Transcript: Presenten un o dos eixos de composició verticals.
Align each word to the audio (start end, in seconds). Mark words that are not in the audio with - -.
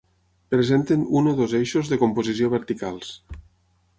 Presenten 0.53 1.01
un 1.19 1.23
o 1.31 1.33
dos 1.41 1.53
eixos 1.59 1.91
de 1.93 2.01
composició 2.05 2.51
verticals. 2.57 3.13